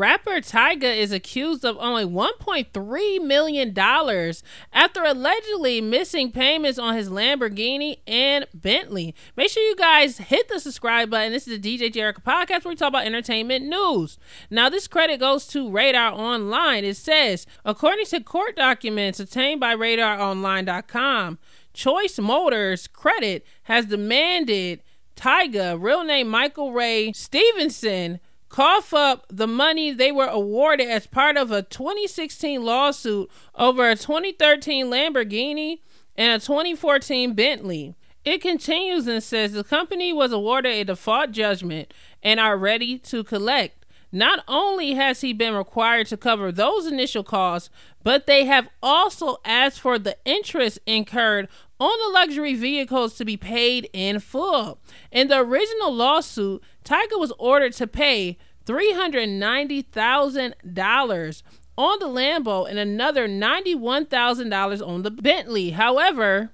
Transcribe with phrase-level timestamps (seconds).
[0.00, 3.78] Rapper Tyga is accused of only $1.3 million
[4.72, 9.14] after allegedly missing payments on his Lamborghini and Bentley.
[9.36, 11.32] Make sure you guys hit the subscribe button.
[11.32, 14.16] This is the DJ Jericho podcast where we talk about entertainment news.
[14.48, 16.82] Now, this credit goes to Radar Online.
[16.82, 21.38] It says, according to court documents obtained by RadarOnline.com,
[21.74, 24.82] Choice Motors Credit has demanded
[25.14, 28.18] Tyga, real name Michael Ray Stevenson,
[28.50, 33.96] cough up the money they were awarded as part of a 2016 lawsuit over a
[33.96, 35.78] 2013 Lamborghini
[36.16, 37.94] and a 2014 Bentley.
[38.24, 43.24] It continues and says the company was awarded a default judgment and are ready to
[43.24, 43.79] collect.
[44.12, 47.70] Not only has he been required to cover those initial costs,
[48.02, 53.36] but they have also asked for the interest incurred on the luxury vehicles to be
[53.36, 54.80] paid in full.
[55.12, 58.36] In the original lawsuit, Tyga was ordered to pay
[58.66, 61.42] $390,000
[61.78, 65.70] on the Lambo and another $91,000 on the Bentley.
[65.70, 66.50] However,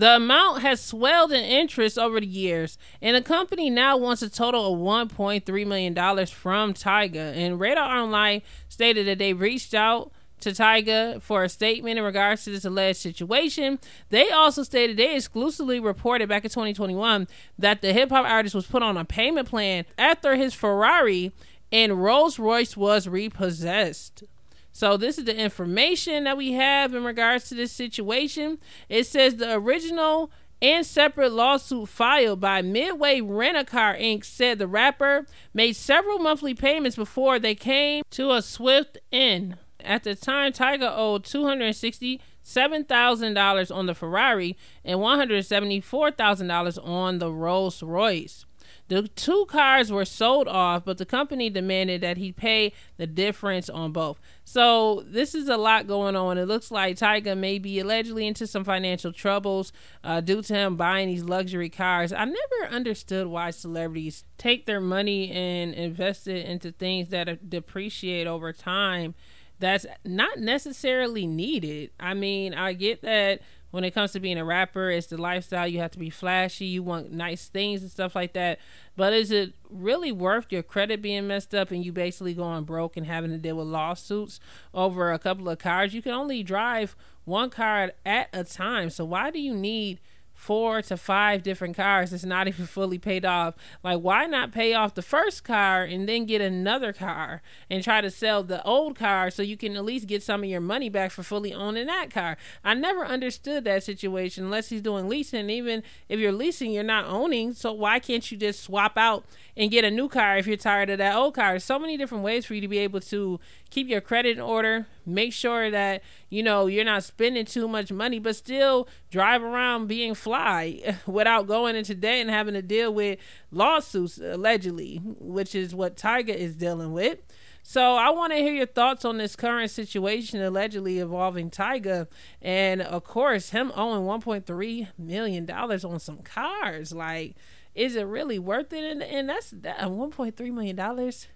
[0.00, 4.30] the amount has swelled in interest over the years, and the company now wants a
[4.30, 5.94] total of $1.3 million
[6.26, 7.36] from Tyga.
[7.36, 12.44] And Radar Online stated that they reached out to Tyga for a statement in regards
[12.44, 13.78] to this alleged situation.
[14.08, 18.66] They also stated they exclusively reported back in 2021 that the hip hop artist was
[18.66, 21.30] put on a payment plan after his Ferrari
[21.70, 24.24] and Rolls Royce was repossessed.
[24.72, 28.58] So this is the information that we have in regards to this situation.
[28.88, 30.30] It says the original
[30.62, 34.24] and separate lawsuit filed by Midway Rent a Car Inc.
[34.24, 39.56] said the rapper made several monthly payments before they came to a swift end.
[39.82, 48.44] At the time, Tyga owed $267,000 on the Ferrari and $174,000 on the Rolls Royce.
[48.88, 53.68] The two cars were sold off, but the company demanded that he pay the difference
[53.70, 54.20] on both.
[54.44, 56.38] So this is a lot going on.
[56.38, 60.76] It looks like Tyga may be allegedly into some financial troubles uh, due to him
[60.76, 62.12] buying these luxury cars.
[62.12, 68.26] I never understood why celebrities take their money and invest it into things that depreciate
[68.26, 69.14] over time
[69.60, 71.90] that's not necessarily needed.
[72.00, 75.66] I mean, I get that when it comes to being a rapper, it's the lifestyle.
[75.66, 76.66] You have to be flashy.
[76.66, 78.58] You want nice things and stuff like that.
[78.96, 82.96] But is it really worth your credit being messed up and you basically going broke
[82.96, 84.40] and having to deal with lawsuits
[84.74, 85.94] over a couple of cars?
[85.94, 88.90] You can only drive one car at a time.
[88.90, 90.00] So why do you need
[90.40, 93.54] four to five different cars it's not even fully paid off.
[93.84, 98.00] Like why not pay off the first car and then get another car and try
[98.00, 100.88] to sell the old car so you can at least get some of your money
[100.88, 102.38] back for fully owning that car?
[102.64, 105.50] I never understood that situation unless he's doing leasing.
[105.50, 107.52] Even if you're leasing you're not owning.
[107.52, 109.26] So why can't you just swap out
[109.58, 111.50] and get a new car if you're tired of that old car?
[111.50, 114.42] There's so many different ways for you to be able to keep your credit in
[114.42, 119.42] order make sure that you know you're not spending too much money but still drive
[119.42, 123.18] around being fly without going into debt and having to deal with
[123.50, 127.18] lawsuits allegedly which is what Tyga is dealing with
[127.62, 132.08] so I want to hear your thoughts on this current situation allegedly involving Tyga,
[132.40, 136.92] and of course him owing 1.3 million dollars on some cars.
[136.92, 137.36] Like,
[137.74, 138.84] is it really worth it?
[138.84, 141.28] And, and that's that 1.3 million dollars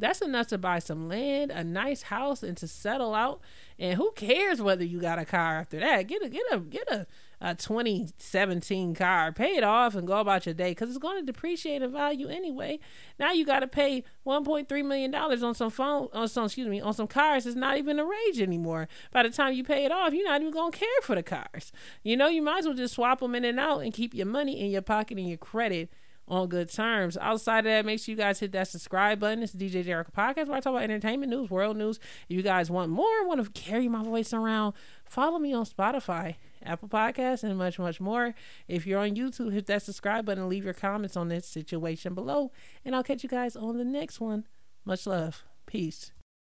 [0.00, 3.40] that's enough to buy some land, a nice house, and to settle out.
[3.78, 6.06] And who cares whether you got a car after that?
[6.06, 7.06] Get a get a get a,
[7.40, 11.24] a 2017 car, pay it off, and go about your day because it's going to
[11.24, 12.78] depreciate in value anyway.
[13.18, 16.80] Now you got to pay 1.3 million dollars on some phone, on some excuse me,
[16.80, 17.46] on some cars.
[17.46, 18.88] It's not even a rage anymore.
[19.12, 21.22] By the time you pay it off, you're not even going to care for the
[21.22, 21.72] cars.
[22.02, 24.26] You know, you might as well just swap them in and out and keep your
[24.26, 25.90] money in your pocket and your credit
[26.30, 27.18] on good terms.
[27.20, 29.42] Outside of that, make sure you guys hit that subscribe button.
[29.42, 31.98] It's DJ Jericho Podcast where I talk about entertainment news, world news.
[32.28, 34.74] If you guys want more, want to carry my voice around,
[35.04, 38.34] follow me on Spotify, Apple Podcasts, and much, much more.
[38.68, 42.14] If you're on YouTube, hit that subscribe button and leave your comments on this situation
[42.14, 42.52] below.
[42.84, 44.46] And I'll catch you guys on the next one.
[44.84, 45.44] Much love.
[45.66, 46.12] Peace.